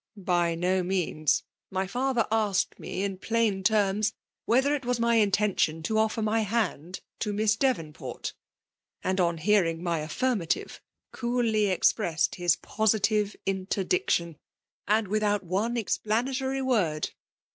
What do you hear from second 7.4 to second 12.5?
Bevonport; and oa hearing my affirmative, eoolly expressed